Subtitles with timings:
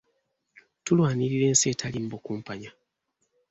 [0.85, 2.71] Tulwanirira ensi etalimu bukumpanya.